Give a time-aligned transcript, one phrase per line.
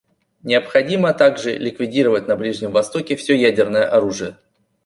[0.41, 4.35] Необходимо также ликвидировать на Ближнем Востоке все ядерное оружие.